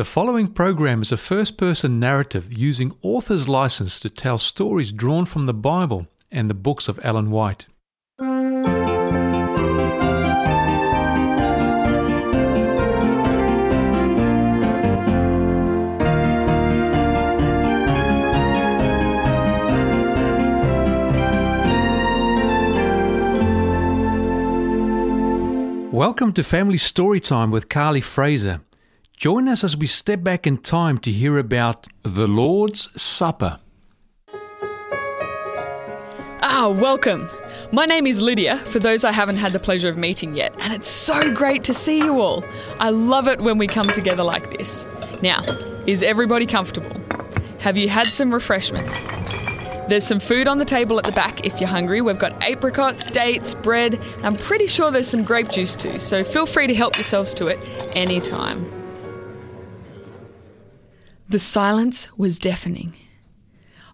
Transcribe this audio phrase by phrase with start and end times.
[0.00, 5.26] The following program is a first person narrative using author's license to tell stories drawn
[5.26, 7.66] from the Bible and the books of Ellen White.
[25.92, 28.62] Welcome to Family Storytime with Carly Fraser.
[29.20, 33.60] Join us as we step back in time to hear about the Lord's Supper.
[36.40, 37.28] Ah, welcome.
[37.70, 40.72] My name is Lydia, for those I haven't had the pleasure of meeting yet, and
[40.72, 42.42] it's so great to see you all.
[42.78, 44.86] I love it when we come together like this.
[45.20, 45.42] Now,
[45.86, 46.98] is everybody comfortable?
[47.58, 49.02] Have you had some refreshments?
[49.90, 52.00] There's some food on the table at the back if you're hungry.
[52.00, 54.02] We've got apricots, dates, bread.
[54.22, 57.48] I'm pretty sure there's some grape juice too, so feel free to help yourselves to
[57.48, 57.60] it
[57.94, 58.79] anytime.
[61.30, 62.92] The silence was deafening.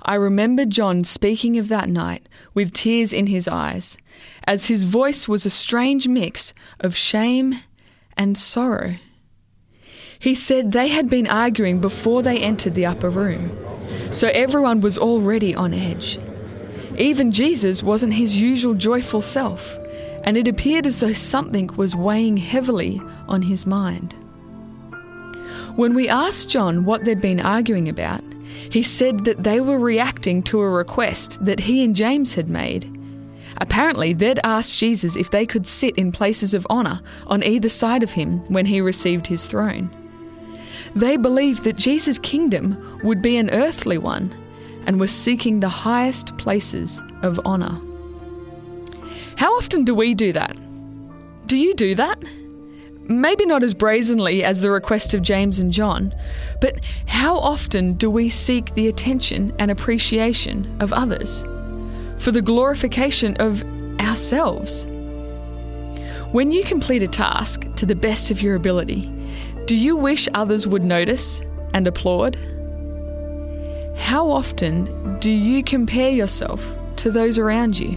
[0.01, 3.98] I remember John speaking of that night with tears in his eyes,
[4.47, 7.61] as his voice was a strange mix of shame
[8.17, 8.95] and sorrow.
[10.19, 13.55] He said they had been arguing before they entered the upper room,
[14.11, 16.19] so everyone was already on edge.
[16.97, 19.77] Even Jesus wasn't his usual joyful self,
[20.25, 22.98] and it appeared as though something was weighing heavily
[23.29, 24.14] on his mind.
[25.77, 28.25] When we asked John what they'd been arguing about,
[28.71, 32.91] he said that they were reacting to a request that he and James had made.
[33.59, 38.03] Apparently, they'd asked Jesus if they could sit in places of honour on either side
[38.03, 39.91] of him when he received his throne.
[40.95, 44.35] They believed that Jesus' kingdom would be an earthly one
[44.87, 47.79] and were seeking the highest places of honour.
[49.37, 50.57] How often do we do that?
[51.47, 52.23] Do you do that?
[53.09, 56.12] Maybe not as brazenly as the request of James and John,
[56.61, 61.45] but how often do we seek the attention and appreciation of others
[62.19, 63.63] for the glorification of
[64.01, 64.86] ourselves?
[66.33, 69.13] When you complete a task to the best of your ability,
[69.67, 71.42] do you wish others would notice
[71.75, 72.36] and applaud?
[73.97, 76.64] How often do you compare yourself
[76.97, 77.97] to those around you?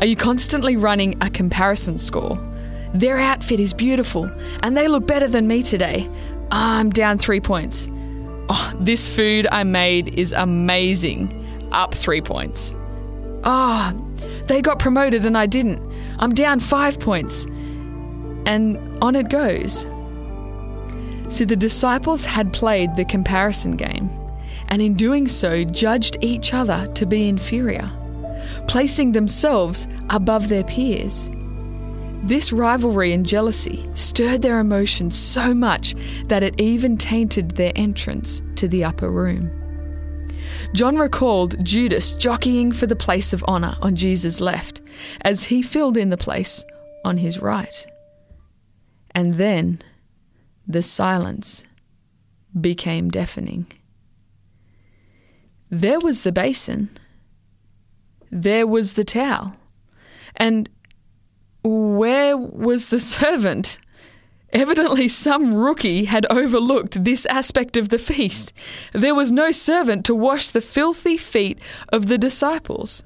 [0.00, 2.36] Are you constantly running a comparison score?
[2.98, 4.28] Their outfit is beautiful
[4.64, 6.10] and they look better than me today.
[6.50, 7.88] I'm down three points.
[8.48, 11.32] Oh, this food I made is amazing.
[11.70, 12.74] Up three points.
[13.44, 14.16] Ah, oh,
[14.48, 15.80] they got promoted and I didn't.
[16.18, 17.44] I'm down five points.
[18.46, 19.86] And on it goes.
[21.28, 24.10] See, the disciples had played the comparison game,
[24.68, 27.88] and in doing so, judged each other to be inferior,
[28.66, 31.30] placing themselves above their peers.
[32.28, 35.94] This rivalry and jealousy stirred their emotions so much
[36.26, 39.50] that it even tainted their entrance to the upper room.
[40.74, 44.82] John recalled Judas jockeying for the place of honour on Jesus' left
[45.22, 46.66] as he filled in the place
[47.02, 47.86] on his right.
[49.12, 49.80] And then
[50.66, 51.64] the silence
[52.60, 53.72] became deafening.
[55.70, 56.90] There was the basin.
[58.30, 59.54] There was the towel.
[60.36, 60.68] And
[61.62, 63.78] where was the servant?
[64.52, 68.52] Evidently, some rookie had overlooked this aspect of the feast.
[68.92, 71.58] There was no servant to wash the filthy feet
[71.92, 73.02] of the disciples.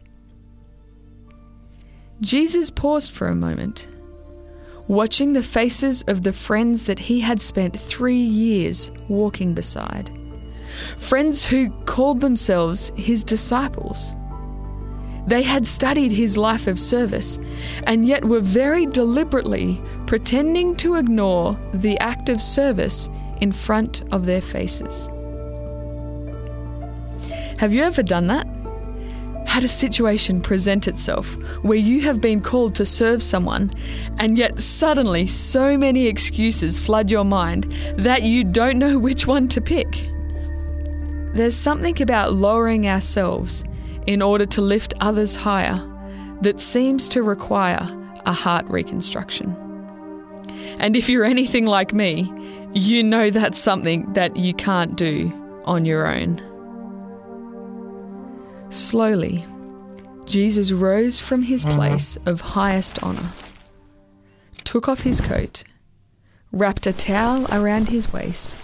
[2.21, 3.89] Jesus paused for a moment,
[4.87, 10.17] watching the faces of the friends that he had spent three years walking beside.
[10.97, 14.15] Friends who called themselves his disciples.
[15.27, 17.39] They had studied his life of service
[17.87, 23.09] and yet were very deliberately pretending to ignore the act of service
[23.41, 25.09] in front of their faces.
[27.59, 28.47] Have you ever done that?
[29.47, 33.71] Had a situation present itself where you have been called to serve someone,
[34.19, 39.47] and yet suddenly so many excuses flood your mind that you don't know which one
[39.49, 40.09] to pick?
[41.35, 43.65] There's something about lowering ourselves
[44.07, 45.81] in order to lift others higher
[46.43, 47.87] that seems to require
[48.27, 49.57] a heart reconstruction.
[50.79, 52.33] And if you're anything like me,
[52.75, 55.33] you know that's something that you can't do
[55.65, 56.41] on your own.
[58.71, 59.45] Slowly,
[60.25, 61.77] Jesus rose from his mm-hmm.
[61.77, 63.31] place of highest honour,
[64.65, 65.63] took off his coat,
[66.51, 68.57] wrapped a towel around his waist,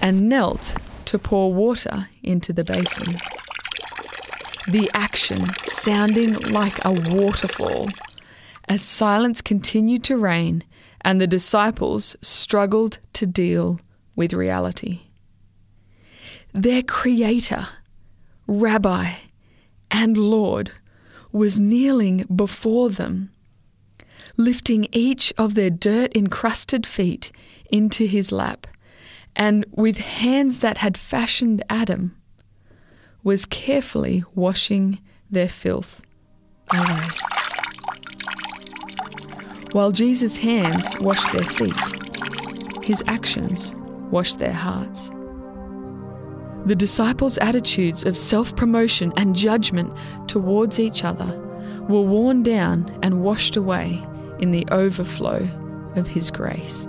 [0.00, 3.14] and knelt to pour water into the basin
[4.68, 7.88] the action sounding like a waterfall.
[8.68, 10.64] As silence continued to reign
[11.02, 13.80] and the disciples struggled to deal
[14.16, 15.02] with reality.
[16.52, 17.68] Their Creator,
[18.48, 19.12] Rabbi,
[19.90, 20.72] and Lord
[21.30, 23.30] was kneeling before them,
[24.36, 27.30] lifting each of their dirt encrusted feet
[27.70, 28.66] into his lap,
[29.36, 32.16] and with hands that had fashioned Adam,
[33.26, 36.00] was carefully washing their filth
[36.72, 37.08] away.
[39.72, 43.74] While Jesus' hands washed their feet, his actions
[44.12, 45.10] washed their hearts.
[46.66, 49.92] The disciples' attitudes of self promotion and judgment
[50.28, 51.26] towards each other
[51.88, 54.00] were worn down and washed away
[54.38, 55.48] in the overflow
[55.96, 56.86] of His grace.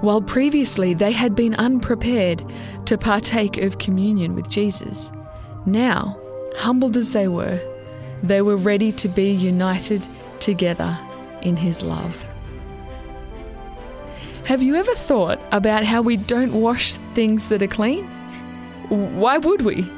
[0.00, 2.44] While previously they had been unprepared
[2.86, 5.10] to partake of communion with Jesus,
[5.64, 6.18] now,
[6.56, 7.60] humbled as they were,
[8.22, 10.06] they were ready to be united
[10.40, 10.98] together
[11.42, 12.24] in His love.
[14.44, 18.04] Have you ever thought about how we don't wash things that are clean?
[18.88, 19.90] Why would we?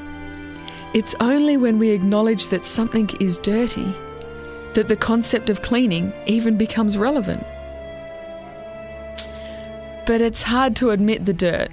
[0.95, 3.95] It's only when we acknowledge that something is dirty
[4.75, 7.45] that the concept of cleaning even becomes relevant.
[10.09, 11.71] But it's hard to admit the dirt,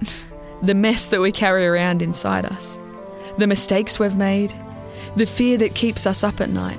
[0.62, 2.78] the mess that we carry around inside us,
[3.38, 4.54] the mistakes we've made,
[5.16, 6.78] the fear that keeps us up at night.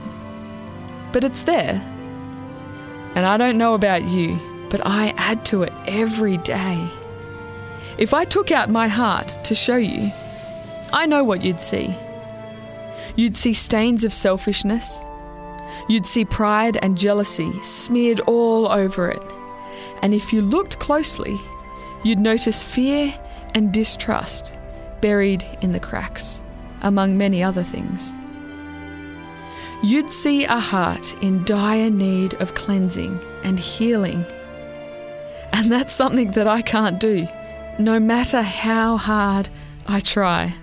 [1.12, 1.81] But it's there.
[3.14, 4.38] And I don't know about you,
[4.69, 6.91] but I add to it every day.
[7.97, 10.12] If I took out my heart to show you,
[10.93, 11.97] I know what you'd see.
[13.17, 15.02] You'd see stains of selfishness.
[15.88, 19.23] You'd see pride and jealousy smeared all over it.
[20.02, 21.37] And if you looked closely,
[22.05, 23.14] you'd notice fear
[23.55, 24.55] and distrust
[25.00, 26.40] buried in the cracks,
[26.82, 28.14] among many other things.
[29.82, 34.25] You'd see a heart in dire need of cleansing and healing.
[35.52, 37.28] And that's something that I can't do,
[37.78, 39.49] no matter how hard
[39.87, 40.55] I try.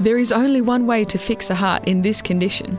[0.00, 2.78] There is only one way to fix a heart in this condition,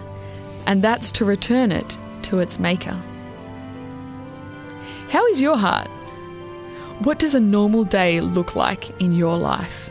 [0.66, 3.00] and that's to return it to its maker.
[5.12, 5.90] How is your heart?
[7.04, 9.90] What does a normal day look like in your life?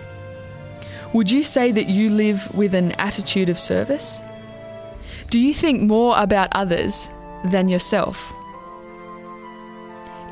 [1.12, 4.22] Would you say that you live with an attitude of service?
[5.28, 7.10] Do you think more about others
[7.44, 8.32] than yourself?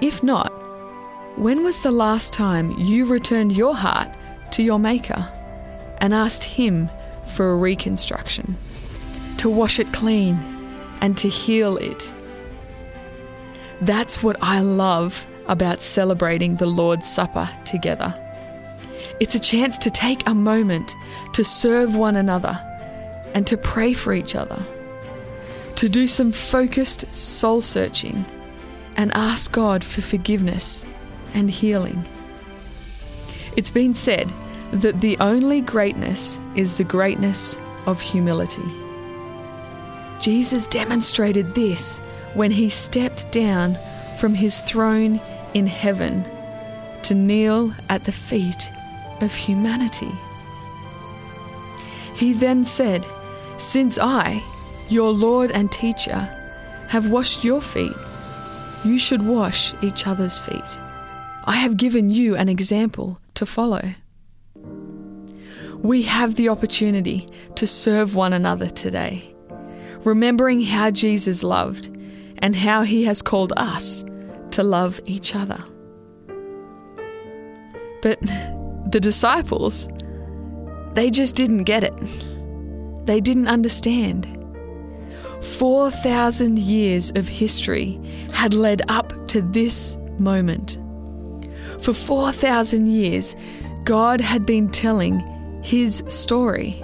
[0.00, 0.48] If not,
[1.36, 4.08] when was the last time you returned your heart
[4.52, 5.30] to your Maker?
[6.00, 6.88] and asked Him
[7.26, 8.56] for a reconstruction,
[9.36, 10.36] to wash it clean
[11.02, 12.14] and to heal it.
[13.80, 18.14] That's what I love about celebrating the Lord's Supper together.
[19.20, 20.94] It's a chance to take a moment
[21.32, 22.58] to serve one another
[23.34, 24.60] and to pray for each other,
[25.76, 28.24] to do some focused soul searching
[28.96, 30.84] and ask God for forgiveness
[31.34, 32.06] and healing.
[33.56, 34.32] It's been said
[34.72, 38.62] that the only greatness is the greatness of humility.
[40.20, 41.98] Jesus demonstrated this
[42.34, 43.78] when he stepped down
[44.18, 45.20] from his throne
[45.54, 46.24] in heaven
[47.02, 48.70] to kneel at the feet
[49.20, 50.12] of humanity.
[52.14, 53.04] He then said,
[53.58, 54.42] Since I,
[54.88, 56.28] your Lord and teacher,
[56.88, 57.92] have washed your feet,
[58.84, 60.78] you should wash each other's feet.
[61.44, 63.82] I have given you an example to follow
[65.82, 69.27] we have the opportunity to serve one another today,
[70.08, 71.94] remembering how Jesus loved
[72.38, 74.04] and how he has called us
[74.52, 75.62] to love each other.
[78.02, 78.20] But
[78.90, 79.88] the disciples,
[80.94, 81.94] they just didn't get it.
[83.06, 84.34] They didn't understand.
[85.42, 88.00] 4,000 years of history
[88.32, 90.78] had led up to this moment.
[91.80, 93.36] For 4,000 years,
[93.84, 95.20] God had been telling
[95.62, 96.82] his story.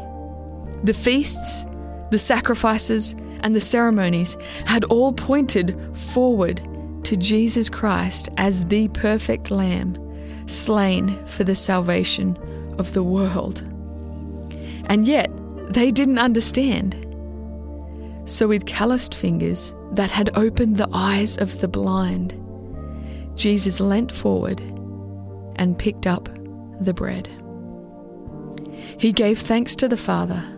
[0.85, 1.67] The feasts,
[2.15, 6.63] the sacrifices, and the ceremonies had all pointed forward
[7.03, 9.97] to Jesus Christ as the perfect Lamb,
[10.47, 12.37] slain for the salvation
[12.79, 13.63] of the world.
[14.87, 15.29] And yet,
[15.71, 16.95] they didn't understand.
[18.27, 22.33] So, with calloused fingers that had opened the eyes of the blind,
[23.35, 24.61] Jesus leant forward
[25.57, 26.29] and picked up
[26.79, 27.29] the bread.
[29.01, 30.54] He gave thanks to the Father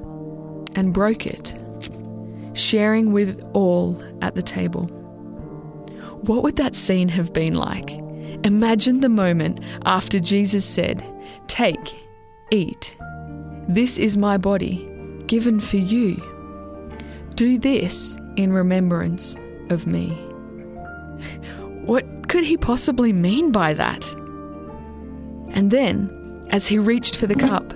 [0.76, 1.60] and broke it,
[2.52, 4.84] sharing with all at the table.
[6.22, 7.90] What would that scene have been like?
[8.44, 11.02] Imagine the moment after Jesus said,
[11.48, 11.96] Take,
[12.50, 12.96] eat.
[13.68, 14.88] This is my body,
[15.26, 16.16] given for you.
[17.34, 19.34] Do this in remembrance
[19.70, 20.10] of me.
[21.84, 24.12] What could he possibly mean by that?
[25.50, 27.74] And then, as he reached for the cup,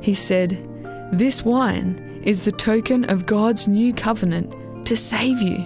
[0.00, 0.50] he said,
[1.12, 5.64] This wine is the token of God's new covenant to save you.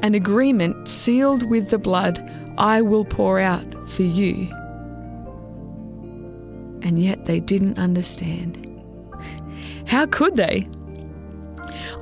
[0.00, 2.20] An agreement sealed with the blood
[2.58, 4.48] I will pour out for you.
[6.82, 8.62] And yet they didn't understand.
[9.86, 10.68] How could they?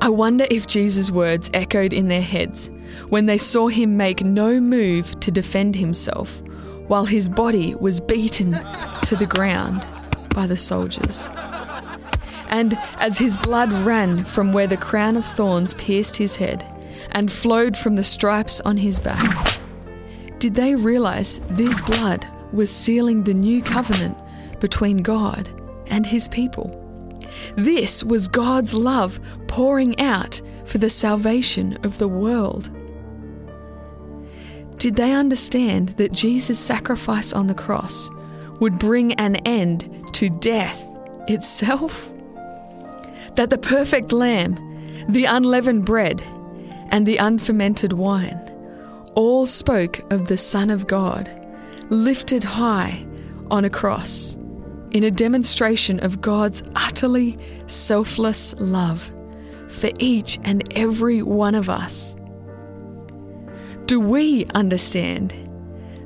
[0.00, 2.70] I wonder if Jesus' words echoed in their heads
[3.08, 6.42] when they saw him make no move to defend himself
[6.88, 8.52] while his body was beaten
[9.02, 9.87] to the ground
[10.34, 11.28] by the soldiers.
[12.54, 16.64] And as his blood ran from where the crown of thorns pierced his head
[17.11, 19.61] and flowed from the stripes on his back,
[20.38, 24.16] did they realize this blood was sealing the new covenant
[24.61, 25.50] between God
[25.88, 26.70] and his people?
[27.56, 29.18] This was God's love
[29.49, 32.70] pouring out for the salvation of the world.
[34.76, 38.08] Did they understand that Jesus' sacrifice on the cross
[38.61, 40.80] would bring an end to death
[41.26, 42.13] itself?
[43.37, 44.55] That the perfect lamb,
[45.09, 46.23] the unleavened bread,
[46.91, 48.41] and the unfermented wine
[49.14, 51.31] all spoke of the Son of God,
[51.88, 53.07] lifted high
[53.50, 54.37] on a cross
[54.93, 59.12] in a demonstration of God's utterly selfless love
[59.69, 62.14] for each and every one of us.
[63.87, 65.35] Do we understand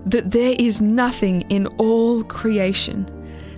[0.06, 3.06] that there is nothing in all creation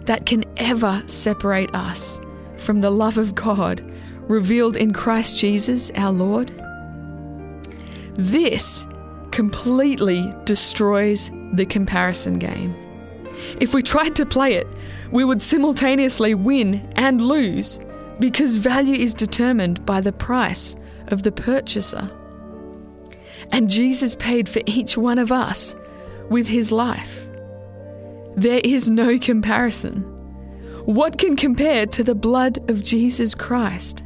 [0.07, 2.21] that can ever separate us
[2.61, 3.91] from the love of God
[4.29, 6.51] revealed in Christ Jesus our Lord?
[8.15, 8.87] This
[9.31, 12.75] completely destroys the comparison game.
[13.61, 14.67] If we tried to play it,
[15.11, 17.81] we would simultaneously win and lose
[18.19, 20.77] because value is determined by the price
[21.09, 22.11] of the purchaser.
[23.53, 25.75] And Jesus paid for each one of us
[26.29, 27.27] with his life.
[28.37, 30.05] There is no comparison.
[30.91, 34.03] What can compare to the blood of Jesus Christ?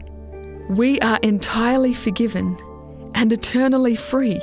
[0.68, 2.58] We are entirely forgiven
[3.14, 4.38] and eternally free,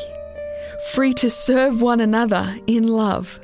[0.91, 3.39] free to serve one another in love,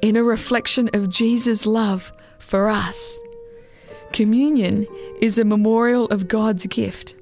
[0.00, 3.20] in a reflection of Jesus' love for us.
[4.14, 4.86] Communion
[5.20, 7.16] is a memorial of God's gift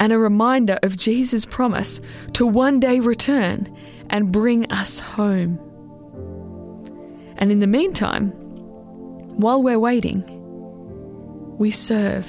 [0.00, 2.00] and a reminder of Jesus' promise
[2.32, 3.70] to one day return
[4.08, 5.58] and bring us home.
[7.36, 8.32] And in the meantime,
[9.36, 10.24] while we're waiting,
[11.58, 12.28] we serve.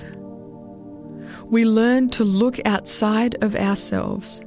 [1.46, 4.44] We learn to look outside of ourselves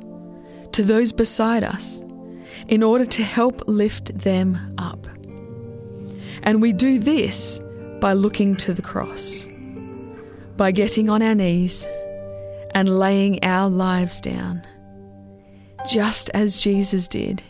[0.72, 2.02] to those beside us
[2.68, 5.06] in order to help lift them up.
[6.42, 7.60] And we do this
[8.00, 9.46] by looking to the cross,
[10.56, 11.86] by getting on our knees
[12.74, 14.62] and laying our lives down,
[15.88, 17.42] just as Jesus did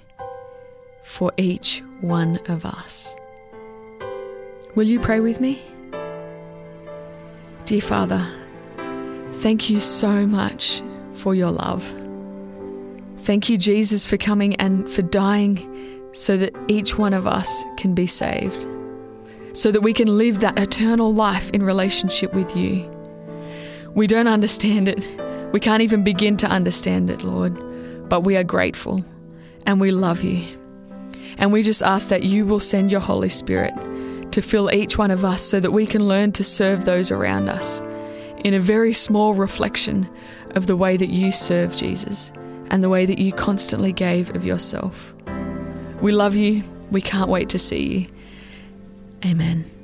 [1.03, 3.15] for each one of us.
[4.75, 5.63] Will you pray with me?
[7.65, 8.27] Dear Father,
[9.35, 11.85] thank you so much for your love.
[13.19, 17.95] Thank you, Jesus, for coming and for dying so that each one of us can
[17.95, 18.67] be saved
[19.53, 22.89] so that we can live that eternal life in relationship with you.
[23.95, 25.05] We don't understand it.
[25.53, 29.05] We can't even begin to understand it, Lord, but we are grateful
[29.67, 30.47] and we love you.
[31.39, 33.75] And we just ask that you will send your Holy Spirit
[34.33, 37.49] to fill each one of us so that we can learn to serve those around
[37.49, 37.81] us
[38.39, 40.09] in a very small reflection
[40.51, 42.33] of the way that you serve Jesus
[42.71, 45.15] and the way that you constantly gave of yourself.
[46.01, 46.63] We love you.
[46.91, 48.07] We can't wait to see you.
[49.25, 49.80] Amen.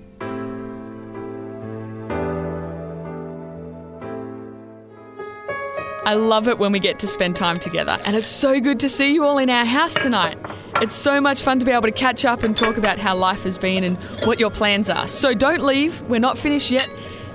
[6.06, 8.88] I love it when we get to spend time together, and it's so good to
[8.88, 10.38] see you all in our house tonight.
[10.80, 13.42] It's so much fun to be able to catch up and talk about how life
[13.42, 15.08] has been and what your plans are.
[15.08, 16.88] So don't leave, we're not finished yet.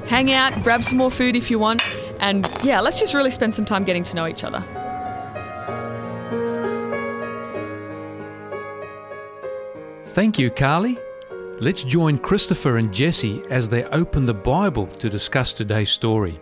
[0.06, 1.82] Hang out, grab some more food if you want,
[2.22, 4.64] and yeah, let's just really spend some time getting to know each other.
[10.14, 10.98] Thank you, Carly.
[11.60, 16.40] Let's join Christopher and Jesse as they open the Bible to discuss today's story.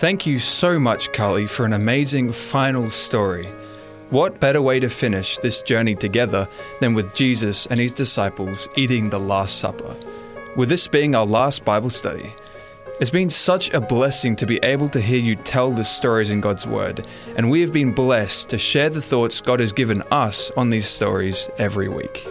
[0.00, 3.44] Thank you so much, Carly, for an amazing final story.
[4.08, 6.48] What better way to finish this journey together
[6.80, 9.94] than with Jesus and his disciples eating the Last Supper?
[10.56, 12.32] With this being our last Bible study,
[12.98, 16.40] it's been such a blessing to be able to hear you tell the stories in
[16.40, 20.50] God's Word, and we have been blessed to share the thoughts God has given us
[20.56, 22.26] on these stories every week.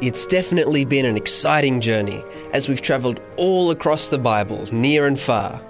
[0.00, 2.22] It's definitely been an exciting journey
[2.52, 5.60] as we've travelled all across the Bible, near and far.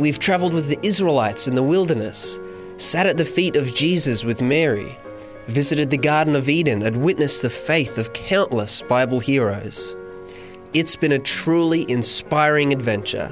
[0.00, 2.40] We've travelled with the Israelites in the wilderness,
[2.78, 4.96] sat at the feet of Jesus with Mary,
[5.46, 9.94] visited the Garden of Eden, and witnessed the faith of countless Bible heroes.
[10.72, 13.30] It's been a truly inspiring adventure,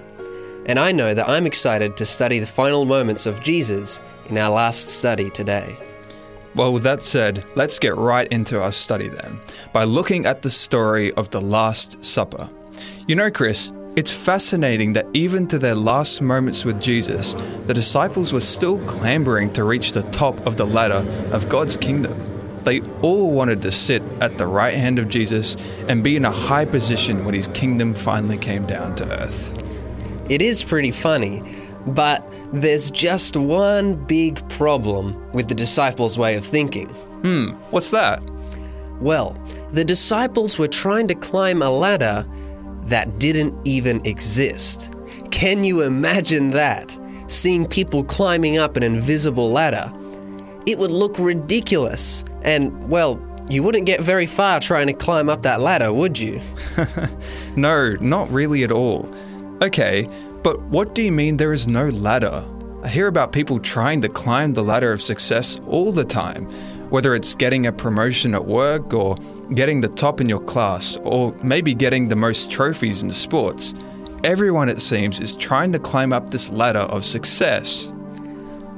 [0.67, 4.51] and I know that I'm excited to study the final moments of Jesus in our
[4.51, 5.75] last study today.
[6.55, 9.41] Well, with that said, let's get right into our study then,
[9.73, 12.51] by looking at the story of the Last Supper.
[13.07, 17.35] You know, Chris, it's fascinating that even to their last moments with Jesus,
[17.67, 22.14] the disciples were still clambering to reach the top of the ladder of God's kingdom.
[22.62, 25.57] They all wanted to sit at the right hand of Jesus
[25.88, 29.52] and be in a high position when his kingdom finally came down to earth.
[30.28, 31.43] It is pretty funny,
[31.85, 36.87] but there's just one big problem with the disciples' way of thinking.
[37.23, 38.23] Hmm, what's that?
[39.00, 39.37] Well,
[39.73, 42.25] the disciples were trying to climb a ladder
[42.88, 44.92] that didn't even exist.
[45.30, 46.99] Can you imagine that?
[47.26, 49.92] Seeing people climbing up an invisible ladder.
[50.66, 55.42] It would look ridiculous, and, well, you wouldn't get very far trying to climb up
[55.42, 56.40] that ladder, would you?
[57.57, 59.09] no, not really at all.
[59.62, 60.09] Okay,
[60.42, 62.45] but what do you mean there is no ladder?
[62.83, 66.49] I hear about people trying to climb the ladder of success all the time,
[66.90, 69.16] whether it's getting a promotion at work or
[69.54, 73.75] getting the top in your class or maybe getting the most trophies in sports.
[74.25, 77.92] Everyone, it seems, is trying to climb up this ladder of success.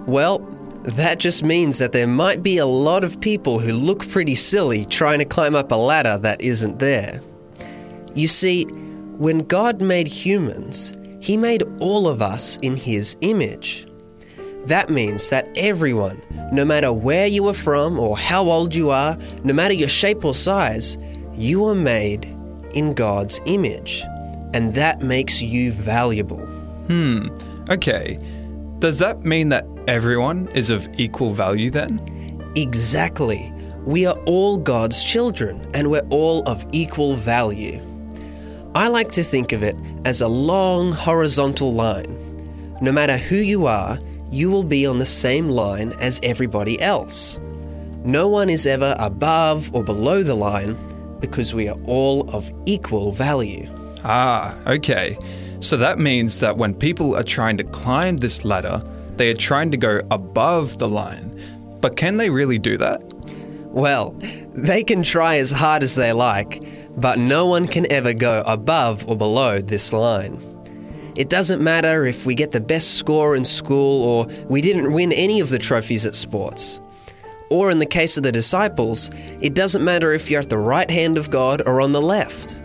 [0.07, 0.39] Well,
[0.83, 4.85] that just means that there might be a lot of people who look pretty silly
[4.87, 7.21] trying to climb up a ladder that isn't there.
[8.15, 13.87] You see, when God made humans, He made all of us in His image.
[14.67, 16.21] That means that everyone,
[16.53, 20.25] no matter where you are from or how old you are, no matter your shape
[20.25, 20.97] or size,
[21.37, 22.25] you are made
[22.75, 24.03] in God's image.
[24.53, 26.45] And that makes you valuable.
[26.87, 27.29] Hmm,
[27.69, 28.19] okay.
[28.81, 32.01] Does that mean that everyone is of equal value then?
[32.57, 33.53] Exactly.
[33.85, 37.81] We are all God's children and we're all of equal value.
[38.75, 42.17] I like to think of it as a long horizontal line.
[42.81, 43.99] No matter who you are,
[44.31, 47.41] you will be on the same line as everybody else.
[48.05, 50.77] No one is ever above or below the line
[51.21, 53.69] because we are all of equal value.
[54.05, 55.19] Ah, okay.
[55.61, 58.83] So that means that when people are trying to climb this ladder,
[59.17, 61.39] they are trying to go above the line.
[61.81, 63.03] But can they really do that?
[63.67, 64.17] Well,
[64.55, 66.63] they can try as hard as they like,
[66.97, 70.50] but no one can ever go above or below this line.
[71.21, 75.13] It doesn't matter if we get the best score in school or we didn't win
[75.13, 76.81] any of the trophies at sports.
[77.51, 79.11] Or in the case of the disciples,
[79.43, 82.59] it doesn't matter if you're at the right hand of God or on the left.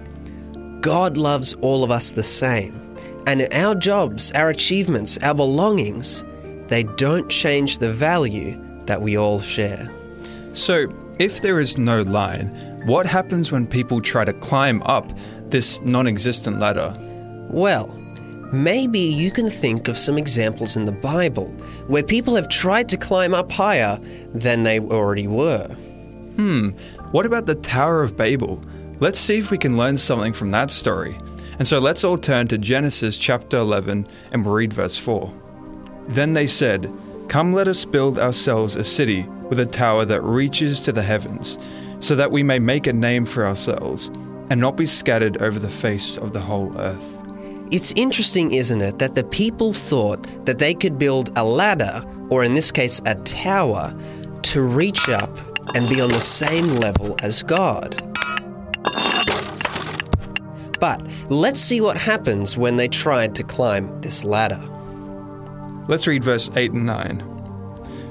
[0.80, 2.96] God loves all of us the same.
[3.28, 6.24] And our jobs, our achievements, our belongings,
[6.70, 9.92] they don't change the value that we all share.
[10.54, 10.88] So,
[11.20, 12.48] if there is no line,
[12.86, 15.12] what happens when people try to climb up
[15.50, 16.96] this non existent ladder?
[17.50, 17.90] Well,
[18.52, 21.48] Maybe you can think of some examples in the Bible
[21.88, 24.00] where people have tried to climb up higher
[24.34, 25.68] than they already were.
[26.36, 26.70] Hmm,
[27.12, 28.62] what about the Tower of Babel?
[29.00, 31.18] Let's see if we can learn something from that story.
[31.58, 35.34] And so let's all turn to Genesis chapter 11 and read verse 4.
[36.10, 36.92] Then they said,
[37.28, 41.58] Come, let us build ourselves a city with a tower that reaches to the heavens,
[42.00, 44.08] so that we may make a name for ourselves,
[44.50, 47.15] and not be scattered over the face of the whole earth.
[47.72, 52.44] It's interesting, isn't it, that the people thought that they could build a ladder, or
[52.44, 53.94] in this case, a tower,
[54.44, 55.30] to reach up
[55.74, 58.00] and be on the same level as God.
[60.80, 64.62] But let's see what happens when they tried to climb this ladder.
[65.88, 67.24] Let's read verse 8 and 9.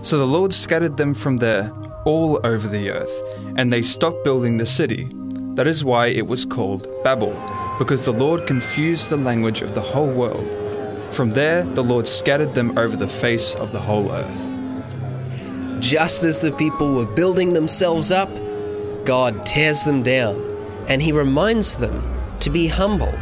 [0.02, 1.70] So the Lord scattered them from there
[2.04, 3.22] all over the earth,
[3.56, 5.08] and they stopped building the city.
[5.54, 7.32] That is why it was called Babel
[7.78, 10.48] because the Lord confused the language of the whole world.
[11.12, 15.80] From there, the Lord scattered them over the face of the whole earth.
[15.80, 18.30] Just as the people were building themselves up,
[19.04, 20.40] God tears them down,
[20.88, 22.02] and He reminds them
[22.40, 23.14] to be humble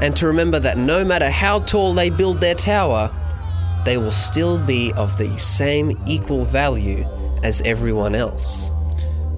[0.00, 3.12] and to remember that no matter how tall they build their tower,
[3.84, 7.04] they will still be of the same equal value
[7.42, 8.70] as everyone else.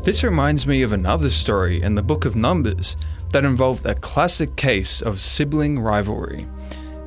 [0.03, 2.97] This reminds me of another story in the book of Numbers
[3.33, 6.47] that involved a classic case of sibling rivalry.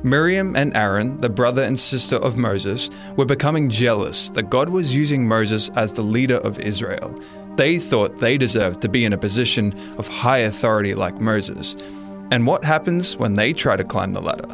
[0.02, 4.94] Miriam and Aaron, the brother and sister of Moses, were becoming jealous that God was
[4.94, 7.18] using Moses as the leader of Israel.
[7.56, 11.74] They thought they deserved to be in a position of high authority like Moses.
[12.30, 14.48] And what happens when they try to climb the ladder?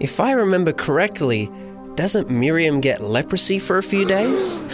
[0.00, 1.50] If I remember correctly,
[1.94, 4.62] doesn't Miriam get leprosy for a few days?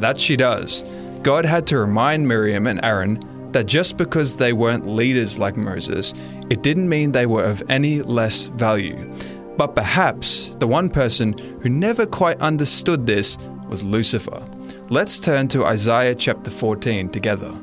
[0.00, 0.84] that she does.
[1.22, 3.18] God had to remind Miriam and Aaron
[3.54, 6.12] that just because they weren't leaders like Moses,
[6.50, 9.10] it didn't mean they were of any less value.
[9.56, 13.38] But perhaps the one person who never quite understood this
[13.68, 14.44] was Lucifer.
[14.90, 17.54] Let's turn to Isaiah chapter 14 together.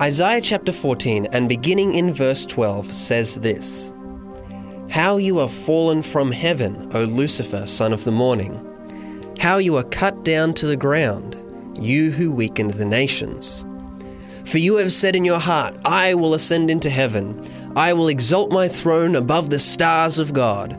[0.00, 3.92] Isaiah chapter 14 and beginning in verse 12 says this
[4.90, 8.68] How you are fallen from heaven, O Lucifer, son of the morning!
[9.38, 11.36] How you are cut down to the ground,
[11.80, 13.64] you who weakened the nations!
[14.44, 18.52] For you have said in your heart, I will ascend into heaven, I will exalt
[18.52, 20.78] my throne above the stars of God.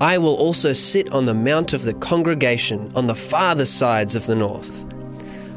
[0.00, 4.26] I will also sit on the mount of the congregation on the farther sides of
[4.26, 4.84] the north.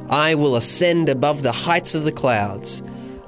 [0.09, 2.81] I will ascend above the heights of the clouds.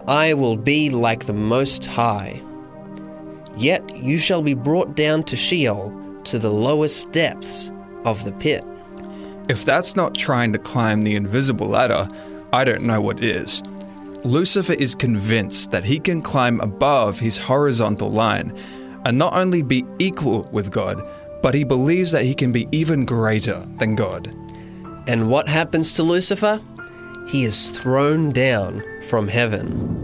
[0.07, 2.41] I will be like the Most High.
[3.57, 7.71] Yet you shall be brought down to Sheol, to the lowest depths
[8.05, 8.63] of the pit.
[9.49, 12.07] If that's not trying to climb the invisible ladder,
[12.53, 13.61] I don't know what is.
[14.23, 18.55] Lucifer is convinced that he can climb above his horizontal line
[19.03, 21.03] and not only be equal with God,
[21.41, 24.27] but he believes that he can be even greater than God.
[25.07, 26.61] And what happens to Lucifer?
[27.29, 29.97] He is thrown down from heaven.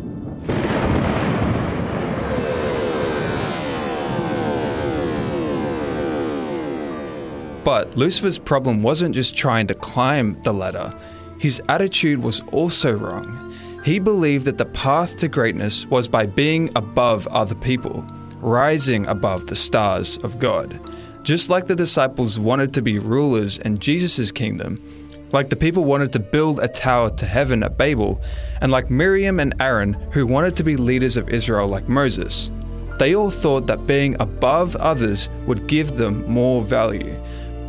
[7.63, 10.91] But Lucifer's problem wasn't just trying to climb the ladder,
[11.38, 13.46] his attitude was also wrong.
[13.88, 18.06] He believed that the path to greatness was by being above other people,
[18.41, 20.78] rising above the stars of God.
[21.23, 24.78] Just like the disciples wanted to be rulers in Jesus' kingdom,
[25.32, 28.21] like the people wanted to build a tower to heaven at Babel,
[28.60, 32.52] and like Miriam and Aaron who wanted to be leaders of Israel like Moses.
[33.00, 37.17] They all thought that being above others would give them more value.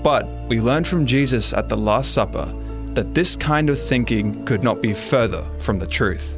[0.02, 2.52] But we learned from Jesus at the Last Supper
[2.98, 6.36] that this kind of thinking could not be further from the truth.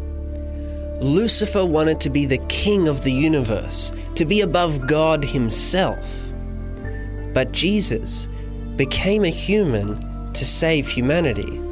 [1.00, 6.06] Lucifer wanted to be the king of the universe, to be above God himself.
[7.32, 8.28] But Jesus
[8.76, 9.98] became a human
[10.34, 11.62] to save humanity.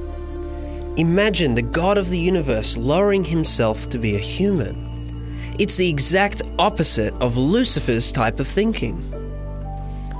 [0.96, 5.52] Imagine the God of the universe lowering himself to be a human.
[5.58, 9.04] It's the exact opposite of Lucifer's type of thinking.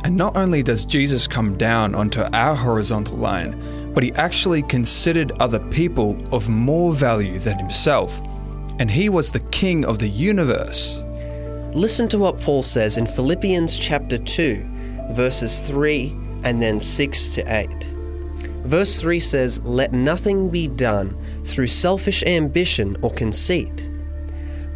[0.05, 3.59] And not only does Jesus come down onto our horizontal line,
[3.95, 8.21] but he actually considered other people of more value than himself.
[8.79, 11.03] And he was the king of the universe.
[11.75, 14.65] Listen to what Paul says in Philippians chapter 2,
[15.11, 17.69] verses 3 and then 6 to 8.
[18.65, 23.89] Verse 3 says, Let nothing be done through selfish ambition or conceit,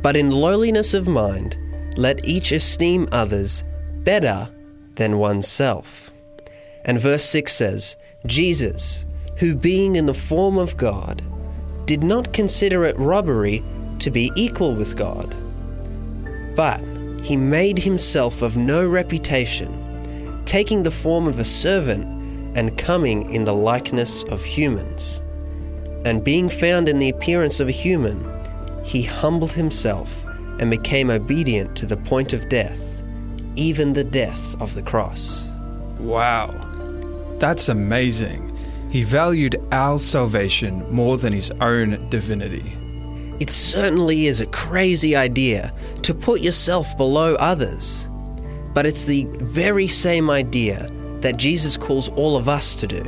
[0.03, 1.59] but in lowliness of mind,
[1.97, 3.65] let each esteem others
[3.99, 4.49] better
[4.95, 6.11] than oneself.
[6.85, 9.05] And verse 6 says, Jesus,
[9.37, 11.23] who being in the form of God,
[11.87, 13.65] did not consider it robbery
[13.99, 15.35] to be equal with God,
[16.55, 16.81] but
[17.23, 22.05] he made himself of no reputation, taking the form of a servant
[22.57, 25.23] and coming in the likeness of humans.
[26.05, 28.29] And being found in the appearance of a human,
[28.85, 30.25] he humbled himself
[30.61, 33.03] and became obedient to the point of death,
[33.57, 35.51] even the death of the cross.
[35.99, 36.51] Wow,
[37.43, 38.57] that's amazing.
[38.89, 42.79] He valued our salvation more than his own divinity.
[43.41, 48.09] It certainly is a crazy idea to put yourself below others,
[48.73, 50.89] but it's the very same idea
[51.21, 53.03] that Jesus calls all of us to do.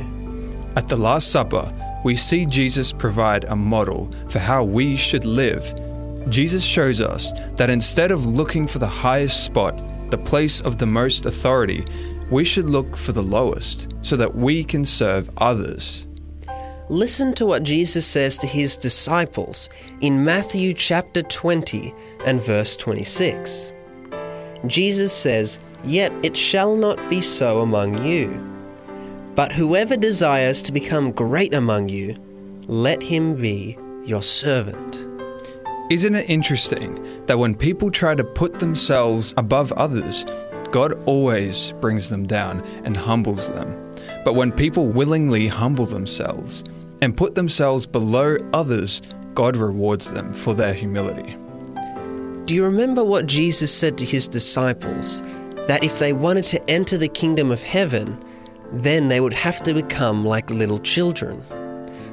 [0.75, 5.63] At the Last Supper, we see Jesus provide a model for how we should live.
[6.27, 10.85] Jesus shows us that instead of looking for the highest spot, the place of the
[10.85, 11.85] most authority,
[12.29, 16.07] we should look for the lowest so that we can serve others.
[16.89, 19.69] Listen to what Jesus says to his disciples
[20.01, 21.93] in Matthew chapter 20
[22.25, 23.73] and verse 26.
[24.67, 28.29] Jesus says, Yet it shall not be so among you.
[29.35, 32.15] But whoever desires to become great among you,
[32.67, 35.07] let him be your servant.
[35.91, 40.25] Isn't it interesting that when people try to put themselves above others,
[40.75, 43.93] God always brings them down and humbles them?
[44.25, 46.65] But when people willingly humble themselves
[47.01, 49.01] and put themselves below others,
[49.35, 51.37] God rewards them for their humility.
[52.43, 55.21] Do you remember what Jesus said to his disciples?
[55.69, 58.21] That if they wanted to enter the kingdom of heaven,
[58.73, 61.41] then they would have to become like little children.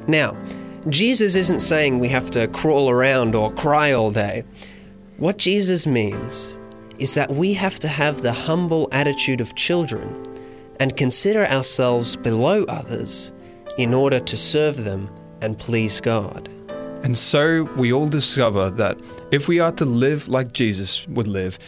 [0.07, 0.37] Now,
[0.87, 4.45] Jesus isn't saying we have to crawl around or cry all day.
[5.17, 6.57] What Jesus means
[7.03, 10.23] is that we have to have the humble attitude of children
[10.79, 13.33] and consider ourselves below others
[13.77, 16.47] in order to serve them and please God.
[17.03, 18.97] And so we all discover that
[19.33, 21.59] if we are to live like Jesus would live,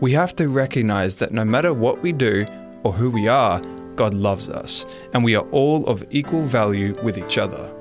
[0.00, 2.44] we have to recognize that no matter what we do
[2.82, 3.62] or who we are,
[3.94, 7.72] God loves us, and we are all of equal value with each other.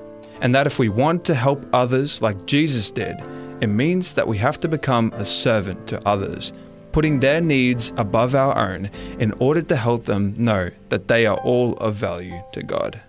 [0.42, 3.16] And that if we want to help others like Jesus did,
[3.62, 6.54] it means that we have to become a servant to others,
[6.92, 11.38] putting their needs above our own in order to help them know that they are
[11.38, 13.00] all of value to God.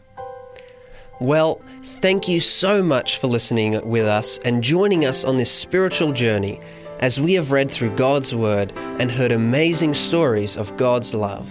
[1.21, 6.13] Well, thank you so much for listening with us and joining us on this spiritual
[6.13, 6.61] journey
[7.01, 11.49] as we have read through God's Word and heard amazing stories of God's love.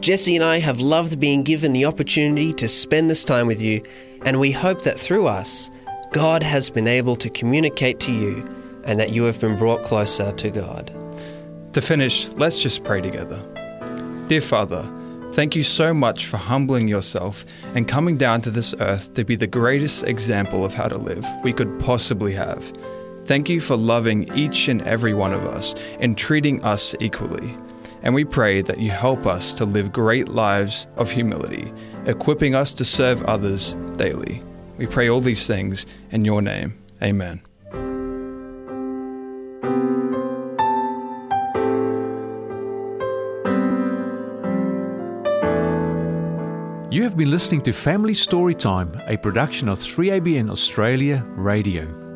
[0.00, 3.82] Jesse and I have loved being given the opportunity to spend this time with you,
[4.24, 5.70] and we hope that through us,
[6.12, 8.46] God has been able to communicate to you
[8.84, 10.97] and that you have been brought closer to God.
[11.72, 13.42] To finish, let's just pray together.
[14.28, 14.82] Dear Father,
[15.32, 19.36] thank you so much for humbling yourself and coming down to this earth to be
[19.36, 22.72] the greatest example of how to live we could possibly have.
[23.26, 27.54] Thank you for loving each and every one of us and treating us equally.
[28.02, 31.72] And we pray that you help us to live great lives of humility,
[32.06, 34.42] equipping us to serve others daily.
[34.78, 36.78] We pray all these things in your name.
[37.02, 37.47] Amen.
[47.18, 52.07] Been listening to Family Storytime, a production of 3ABN Australia Radio.